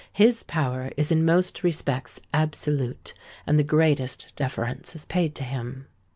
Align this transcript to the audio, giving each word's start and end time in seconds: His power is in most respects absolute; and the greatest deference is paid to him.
His 0.13 0.41
power 0.41 0.89
is 0.97 1.11
in 1.11 1.23
most 1.25 1.63
respects 1.63 2.19
absolute; 2.33 3.13
and 3.45 3.59
the 3.59 3.63
greatest 3.63 4.35
deference 4.35 4.95
is 4.95 5.05
paid 5.05 5.35
to 5.35 5.43
him. 5.43 5.85